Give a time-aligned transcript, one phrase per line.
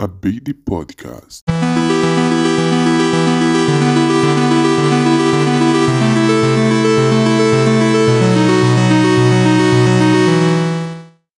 [0.00, 1.42] a Baby Podcast.